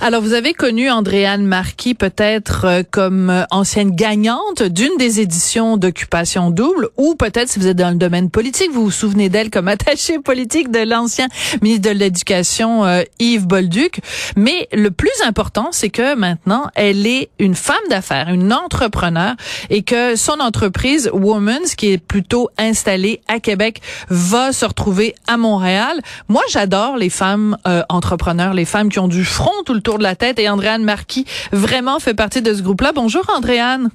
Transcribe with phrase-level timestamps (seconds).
[0.00, 5.76] Alors, vous avez connu Andréane Marquis peut-être euh, comme euh, ancienne gagnante d'une des éditions
[5.76, 9.50] d'Occupation Double, ou peut-être si vous êtes dans le domaine politique, vous vous souvenez d'elle
[9.50, 11.28] comme attachée politique de l'ancien
[11.62, 14.00] ministre de l'Éducation euh, Yves Bolduc.
[14.36, 19.34] Mais le plus important, c'est que maintenant, elle est une femme d'affaires, une entrepreneur,
[19.70, 25.36] et que son entreprise Women's, qui est plutôt installée à Québec, va se retrouver à
[25.36, 26.00] Montréal.
[26.28, 27.56] Moi, j'adore les femmes
[27.88, 30.84] entrepreneurs, les femmes qui ont du front tout le tour de la tête et Andréane
[30.84, 32.92] Marquis vraiment fait partie de ce groupe-là.
[32.92, 33.90] Bonjour Andréane.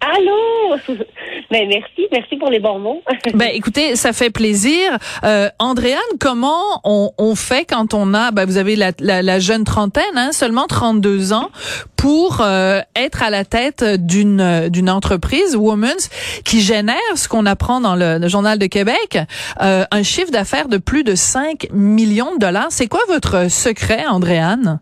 [0.00, 0.76] Allô?
[1.50, 3.02] Ben merci, merci pour les bons mots.
[3.34, 4.98] ben écoutez, ça fait plaisir.
[5.22, 10.32] Euh, Andréane, comment on, fait quand on a, ben, vous avez la, jeune trentaine, hein,
[10.32, 11.50] seulement 32 ans,
[11.96, 16.08] pour euh, être à la tête d'une d'une entreprise, Women's,
[16.44, 19.18] qui génère ce qu'on apprend dans le, Journal de Québec,
[19.60, 22.68] euh, un chiffre d'affaires de plus de 5 millions de dollars.
[22.70, 24.80] C'est quoi votre secret, Andréane?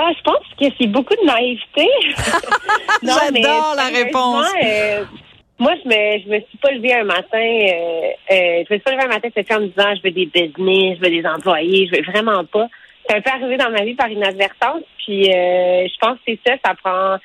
[0.00, 1.88] Ah, je pense que c'est beaucoup de naïveté.
[3.02, 4.46] J'adore la réponse.
[4.62, 5.04] Euh,
[5.58, 8.78] moi, je me, je me suis pas levée un matin, euh, euh, je me suis
[8.78, 11.26] pas levée un matin cette en me disant je veux des business, je veux des
[11.26, 12.68] employés, je veux vraiment pas.
[13.08, 16.54] C'est un peu arrivé dans ma vie par inadvertance, puis je pense que c'est ça,
[16.64, 17.16] ça prend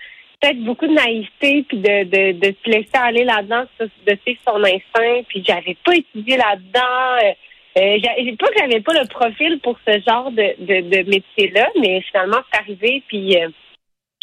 [0.42, 4.64] peut-être beaucoup de naïveté, puis de, de, de se laisser aller là-dedans, de suivre son
[4.64, 7.36] instinct, puis j'avais pas étudié là-dedans.
[7.78, 7.98] Euh,
[8.40, 12.60] pas que j'avais pas le profil pour ce genre de, de, métier-là, mais finalement, c'est
[12.60, 13.50] arrivé, puis euh,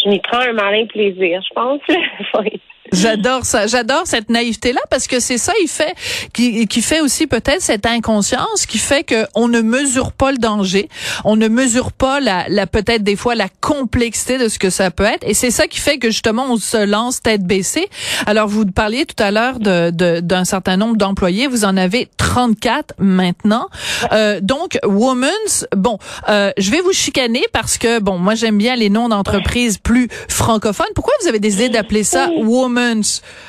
[0.02, 1.80] je m'y prends un malin plaisir, je pense.
[2.92, 3.66] J'adore ça.
[3.66, 5.94] J'adore cette naïveté-là parce que c'est ça, il fait,
[6.32, 10.38] qui, qui fait aussi peut-être cette inconscience qui fait que on ne mesure pas le
[10.38, 10.88] danger.
[11.24, 14.90] On ne mesure pas la, la peut-être des fois la complexité de ce que ça
[14.90, 15.26] peut être.
[15.26, 17.88] Et c'est ça qui fait que justement on se lance tête baissée.
[18.26, 21.46] Alors vous parliez tout à l'heure de, d'un certain nombre d'employés.
[21.46, 23.68] Vous en avez 34 maintenant.
[24.12, 25.98] Euh, donc Women's, bon,
[26.28, 30.08] euh, je vais vous chicaner parce que bon, moi j'aime bien les noms d'entreprises plus
[30.28, 30.86] francophones.
[30.94, 32.79] Pourquoi vous avez décidé d'appeler ça Women's?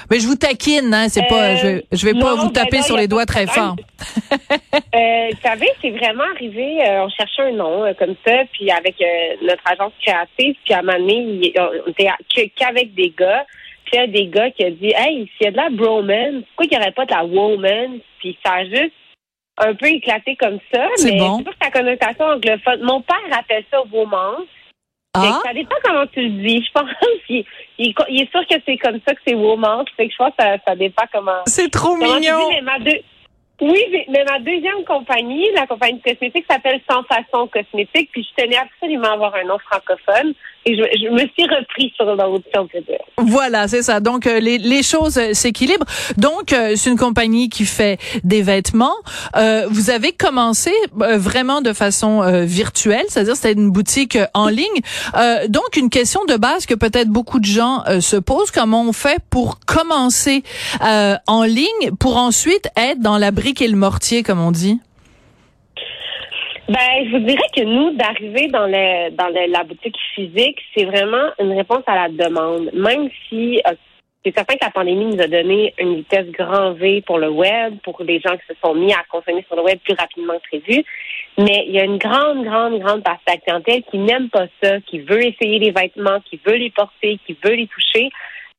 [0.09, 2.97] Mais je vous taquine, hein, c'est pas, je, je vais pas vous ben taper sur
[2.97, 3.75] les doigts très fort.
[4.51, 8.69] euh, vous savez, c'est vraiment arrivé, euh, on cherchait un nom euh, comme ça, puis
[8.71, 13.45] avec euh, notre agence créative, puis à un moment donné, on était qu'avec des gars,
[13.85, 15.69] puis il y a des gars qui ont dit, hey, s'il y a de la
[15.69, 17.99] bromance, pourquoi il n'y aurait pas de la woman?
[18.19, 18.93] Puis ça a juste
[19.57, 21.37] un peu éclaté comme ça, mais bon.
[21.37, 22.81] c'est pas sa connotation anglophone.
[22.81, 24.45] Mon père appelle ça woman.
[25.13, 25.41] Ah?
[25.45, 26.63] Ça dépend comment tu le dis.
[26.65, 26.89] Je pense
[27.27, 27.43] qu'il
[27.77, 29.83] il, est sûr que c'est comme ça que c'est woman.
[29.97, 31.41] Fait que je pense que ça, ça dépend comment.
[31.45, 32.49] C'est trop mignon.
[33.61, 38.43] Oui, mais ma deuxième compagnie, la compagnie de cosmétiques, s'appelle Sans Façon Cosmétique, puis je
[38.43, 40.33] tenais absolument à avoir un nom francophone.
[40.65, 42.79] Et je, je me suis repris sur l'autre, si on peut.
[43.17, 43.99] Voilà, c'est ça.
[43.99, 45.85] Donc, euh, les, les choses euh, s'équilibrent.
[46.17, 48.95] Donc, euh, c'est une compagnie qui fait des vêtements.
[49.69, 54.81] vous avez commencé vraiment de façon virtuelle, c'est-à-dire c'était une boutique en ligne.
[55.47, 59.17] donc, une question de base que peut-être beaucoup de gens se posent, comment on fait
[59.29, 60.43] pour commencer
[60.81, 64.79] en ligne, pour ensuite être dans la brique et le mortier, comme on dit?
[66.69, 71.31] Ben, je vous dirais que nous, d'arriver dans le, dans la boutique physique, c'est vraiment
[71.39, 72.69] une réponse à la demande.
[72.73, 73.73] Même si euh,
[74.23, 77.77] c'est certain que la pandémie nous a donné une vitesse grand V pour le web,
[77.83, 80.59] pour les gens qui se sont mis à consommer sur le web plus rapidement que
[80.59, 80.83] prévu.
[81.39, 84.45] Mais il y a une grande, grande, grande partie de la clientèle qui n'aime pas
[84.61, 88.09] ça, qui veut essayer les vêtements, qui veut les porter, qui veut les toucher.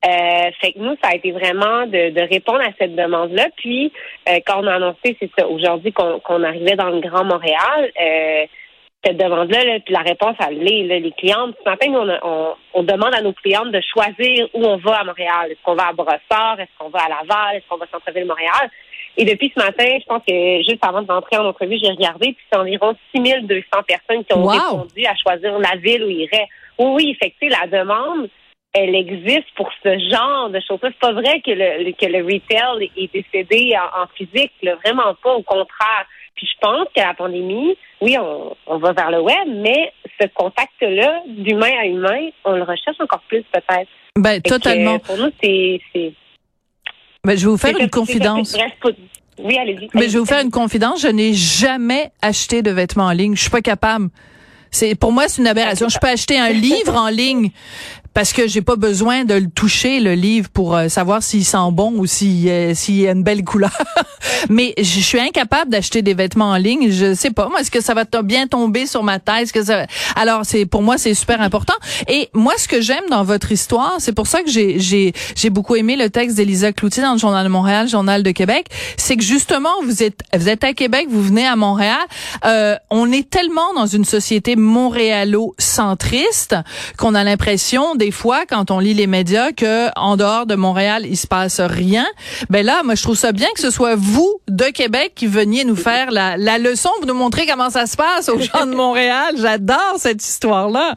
[0.04, 3.48] Euh, fait que nous, ça a été vraiment de, de répondre à cette demande-là.
[3.56, 3.92] Puis,
[4.28, 8.46] euh, quand on a annoncé, c'est ça, aujourd'hui qu'on arrivait dans le Grand Montréal, euh,
[9.04, 10.82] cette demande-là, là, puis la réponse, à l'est.
[10.84, 14.76] Les clientes, ce matin, nous, on, on, demande à nos clientes de choisir où on
[14.76, 15.50] va à Montréal.
[15.50, 16.58] Est-ce qu'on va à Brossard?
[16.58, 17.56] Est-ce qu'on va à Laval?
[17.56, 18.70] Est-ce qu'on va à Centre-Ville-Montréal?
[19.16, 22.44] Et depuis ce matin, je pense que juste avant d'entrer en entrevue, j'ai regardé, puis
[22.50, 26.48] c'est environ 6200 personnes qui ont répondu à choisir la ville où ils iraient.
[26.78, 28.28] Oui, oui, effectivement, la demande,
[28.74, 30.78] elle existe pour ce genre de choses.
[30.82, 34.52] C'est pas vrai que le, que le retail est décédé en, physique,
[34.84, 36.06] vraiment pas, au contraire.
[36.34, 40.26] Puis je pense que la pandémie, oui, on, on va vers le web, mais ce
[40.34, 43.88] contact-là, d'humain à humain, on le recherche encore plus peut-être.
[44.16, 44.98] Ben, totalement.
[44.98, 45.80] pour nous, c'est...
[47.24, 48.56] Ben, je vais vous faire une confidence.
[49.38, 49.88] Oui, allez-y.
[49.94, 51.02] Mais je vais vous faire une confidence.
[51.02, 53.34] Je n'ai jamais acheté de vêtements en ligne.
[53.34, 54.08] Je suis pas capable.
[54.70, 55.88] C'est pour moi c'est une aberration.
[55.88, 57.50] Je peux acheter un livre en ligne
[58.14, 61.70] parce que j'ai pas besoin de le toucher le livre pour euh, savoir s'il sent
[61.72, 63.76] bon ou s'il s'il a une belle couleur.
[64.50, 66.90] Mais je suis incapable d'acheter des vêtements en ligne.
[66.90, 69.48] Je sais pas moi est-ce que ça va bien tomber sur ma tête?
[69.48, 69.86] Ce que ça
[70.16, 71.74] Alors c'est pour moi c'est super important.
[72.08, 75.50] Et moi ce que j'aime dans votre histoire, c'est pour ça que j'ai j'ai j'ai
[75.50, 78.66] beaucoup aimé le texte d'Élisa Cloutier dans le journal de Montréal, journal de Québec,
[78.96, 82.00] c'est que justement vous êtes vous êtes à Québec, vous venez à Montréal,
[82.44, 86.56] euh, on est tellement dans une société montréalo-centriste
[86.96, 91.02] qu'on a l'impression des fois quand on lit les médias que en dehors de Montréal
[91.06, 92.04] il se passe rien.
[92.50, 95.64] Ben là, moi je trouve ça bien que ce soit vous de Québec qui veniez
[95.64, 99.34] nous faire la, leçon, vous nous montrer comment ça se passe aux gens de Montréal.
[99.40, 100.96] J'adore cette histoire là.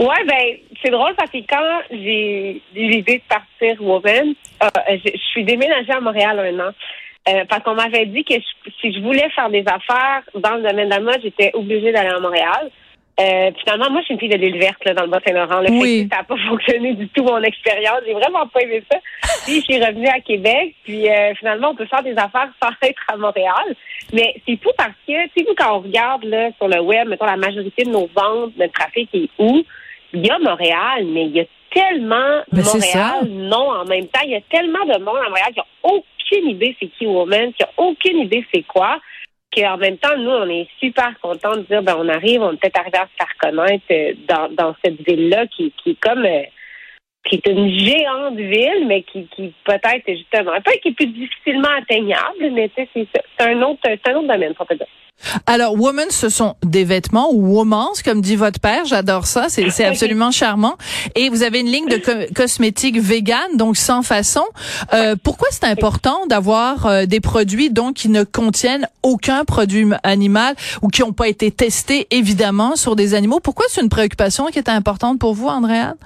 [0.00, 4.68] Ouais, ben c'est drôle parce que quand j'ai eu l'idée de partir Woman, euh,
[5.04, 6.72] je, suis déménagée à Montréal un an.
[7.28, 8.34] Euh, parce qu'on m'avait dit que
[8.80, 12.08] si je voulais faire des affaires dans le domaine de la mode, j'étais obligée d'aller
[12.08, 12.70] à Montréal.
[13.20, 15.64] Euh, finalement, moi, je suis une fille de l'île verte là, dans le Bas-Saint-Laurent.
[15.70, 16.08] Oui.
[16.10, 18.00] Ça n'a pas fonctionné du tout, mon expérience.
[18.06, 18.98] J'ai vraiment pas aimé ça.
[19.44, 20.74] Puis, je suis revenue à Québec.
[20.84, 23.74] Puis, euh, finalement, on peut faire des affaires sans être à Montréal.
[24.12, 27.08] Mais c'est fou parce que, tu sais, vous, quand on regarde là, sur le web,
[27.08, 29.64] mettons, la majorité de nos ventes, notre trafic est où?
[30.12, 31.44] Il y a Montréal, mais il y a
[31.74, 34.20] tellement de Montréal non en même temps.
[34.24, 37.52] Il y a tellement de monde à Montréal qui n'a aucune idée c'est qui Woman,
[37.52, 38.98] qui n'a aucune idée c'est quoi
[39.54, 42.80] qu'en même temps, nous, on est super contents de dire, ben, on arrive, on peut-être
[42.80, 46.42] arrivé à se faire connaître euh, dans, dans cette ville-là qui, qui est comme, euh,
[47.24, 51.06] qui est une géante ville, mais qui, qui peut-être justement, un peu qui est plus
[51.06, 52.86] difficilement atteignable, mais c'est
[53.40, 54.86] un autre, c'est un autre domaine, pour te dire.
[55.46, 58.84] Alors, women, ce sont des vêtements ou womans, comme dit votre père.
[58.84, 59.48] J'adore ça.
[59.48, 60.76] C'est absolument charmant.
[61.14, 64.44] Et vous avez une ligne de cosmétiques vegan, donc sans façon.
[64.92, 70.54] Euh, pourquoi c'est important d'avoir euh, des produits donc qui ne contiennent aucun produit animal
[70.82, 73.40] ou qui n'ont pas été testés évidemment sur des animaux?
[73.40, 75.96] Pourquoi c'est une préoccupation qui est importante pour vous, Andréane?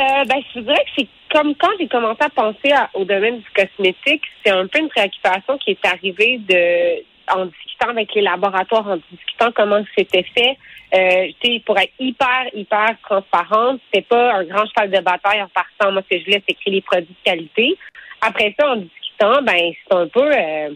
[0.00, 3.46] Euh, ben, je dirais que c'est comme quand j'ai commencé à penser au domaine du
[3.54, 7.02] cosmétique, c'est un peu une préoccupation qui est arrivée de
[7.34, 10.56] en discutant avec les laboratoires, en discutant comment c'était fait.
[10.94, 15.90] Euh, pour être hyper, hyper transparente, c'est pas un grand cheval de bataille en partant.
[15.90, 17.78] Moi, ce que je voulais, c'est créer les produits de qualité.
[18.20, 20.70] Après ça, en discutant, ben, c'est un peu, euh,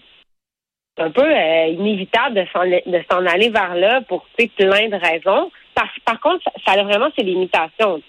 [0.99, 5.51] un peu euh, inévitable de s'en, aller vers là pour plein de raisons.
[5.75, 8.01] Par, par contre, ça, a vraiment ses limitations.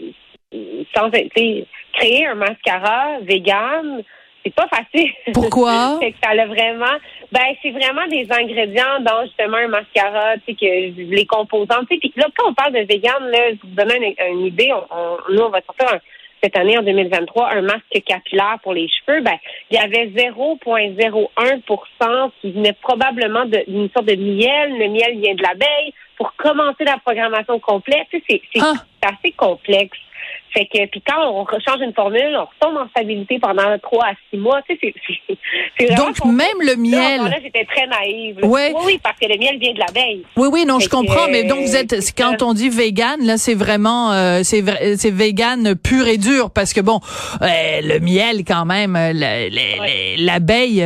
[1.93, 4.03] Créer un mascara vegan,
[4.47, 5.11] c'est pas facile.
[5.33, 5.97] Pourquoi?
[6.01, 6.97] c'est que ça a vraiment,
[7.31, 11.95] ben, c'est vraiment des ingrédients dans justement un mascara, tu sais, que les composants, tu
[11.95, 15.17] sais, puis là, quand on parle de vegan, là, je vous donne une, idée, on,
[15.33, 15.99] nous, on va sortir
[16.43, 19.37] cette année, en 2023, un masque capillaire pour les cheveux, ben,
[19.71, 24.77] il y avait 0,01% qui venait probablement d'une sorte de miel.
[24.77, 25.95] Le miel vient de l'abeille.
[26.15, 28.75] Pour commencer la programmation complète, tu sais, c'est ah.
[29.03, 29.97] assez complexe.
[30.53, 34.13] Fait que puis quand on change une formule, on retombe en stabilité pendant trois à
[34.29, 34.61] six mois.
[34.63, 34.93] Tu sais,
[35.95, 37.21] Donc même le miel.
[37.21, 38.37] Là, j'étais très naïve.
[38.43, 40.23] Oui, oui, parce que le miel vient de l'abeille.
[40.35, 41.27] Oui, oui, non, je comprends.
[41.29, 44.63] mais donc vous êtes, quand on dit vegan, là, c'est vraiment, euh, c'est
[44.97, 46.99] c'est vegan pur et dur parce que bon,
[47.41, 49.13] euh, le miel quand même, euh,
[50.17, 50.83] l'abeille.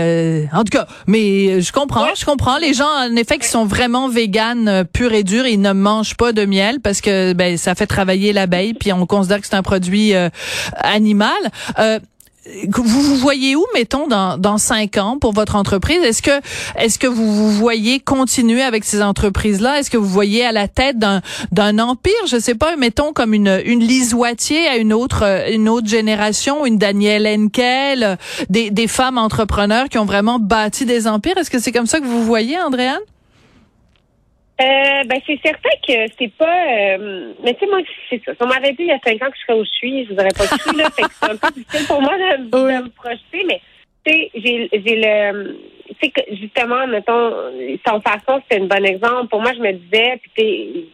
[0.54, 2.58] en tout cas, mais je comprends, je comprends.
[2.58, 6.32] Les gens, en effet, qui sont vraiment vegan pur et dur, ils ne mangent pas
[6.34, 9.64] de miel parce que ben ça fait travailler l'abeille, puis on considère que c'est un
[9.64, 10.30] produit euh,
[10.76, 11.32] animal.
[12.48, 16.02] Euh, vous vous voyez où, mettons, dans, dans cinq ans pour votre entreprise?
[16.04, 16.42] Est-ce que
[16.78, 19.80] est-ce que vous vous voyez continuer avec ces entreprises-là?
[19.80, 21.22] Est-ce que vous voyez à la tête d'un
[21.52, 24.16] d'un empire, je sais pas, mettons comme une une Lise
[24.70, 28.18] à une autre une autre génération, une Danielle Henkel,
[28.50, 31.38] des, des femmes entrepreneurs qui ont vraiment bâti des empires.
[31.38, 33.00] Est-ce que c'est comme ça que vous voyez, Andréane?
[34.62, 36.66] Euh, ben c'est certain que c'est pas.
[36.68, 38.34] Euh, mais tu sais, moi, c'est ça.
[38.34, 40.06] Si on m'avait dit il y a cinq ans que je serais où je suis,
[40.06, 40.88] je vous aurais pas cru là.
[40.96, 42.44] c'est un peu difficile pour moi de,
[42.84, 43.62] me projeter, mais
[44.06, 45.58] tu sais, j'ai, j'ai le.
[45.88, 47.34] Tu sais que justement, mettons,
[47.88, 49.28] son façon, c'est un bon exemple.
[49.30, 50.32] Pour moi, je me disais, puis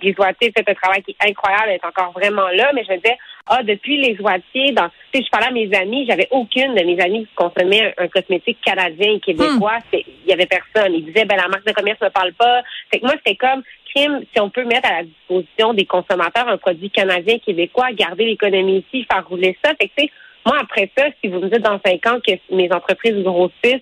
[0.02, 2.84] tu sais, les fait un travail qui est incroyable, elle est encore vraiment là, mais
[2.84, 6.06] je me disais, ah, depuis les Oitiers, dans, tu sais, je parlais à mes amis,
[6.08, 9.80] j'avais aucune de mes amis qui consommait un, cosmétique canadien et québécois.
[9.94, 9.98] Hmm.
[10.28, 10.94] Il y avait personne.
[10.94, 12.62] Ils disaient, ben, la marque de commerce ne parle pas.
[12.92, 13.64] Fait que moi, c'était comme,
[13.96, 18.26] crime, si on peut mettre à la disposition des consommateurs un produit canadien, québécois, garder
[18.26, 19.72] l'économie ici, faire rouler ça.
[19.80, 20.12] Fait que, tu sais,
[20.46, 23.82] moi, après ça, si vous me dites dans cinq ans que mes entreprises grossissent,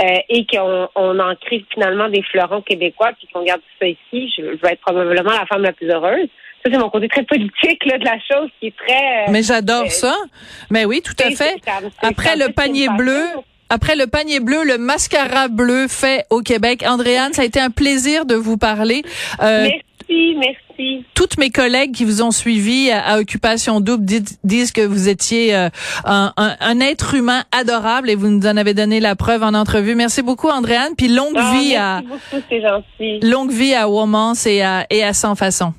[0.00, 3.88] euh, et qu'on on en crée finalement des fleurons québécois puis qu'on garde tout ça
[3.88, 6.28] ici, je, je vais être probablement la femme la plus heureuse.
[6.64, 8.94] Ça, c'est mon côté très politique là, de la chose qui est très.
[8.94, 10.14] Euh, Mais j'adore euh, ça.
[10.70, 11.56] Mais oui, tout à fait.
[12.00, 13.24] Après le panier bleu.
[13.70, 16.84] Après le panier bleu, le mascara bleu fait au Québec.
[16.86, 19.02] Andréane, ça a été un plaisir de vous parler.
[19.42, 19.68] Euh,
[20.08, 21.04] merci, merci.
[21.14, 24.04] toutes mes collègues qui vous ont suivi à, Occupation Double
[24.42, 25.68] disent, que vous étiez euh,
[26.04, 29.94] un, un, être humain adorable et vous nous en avez donné la preuve en entrevue.
[29.94, 30.94] Merci beaucoup, Andréane.
[30.96, 33.20] Puis longue ah, vie à beaucoup, gentil.
[33.20, 35.74] longue vie à Womance et à et à Sans Façon.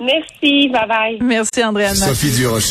[0.00, 1.18] Merci, bye bye.
[1.20, 1.94] Merci, Andréane.
[1.94, 2.66] Sophie Durocher.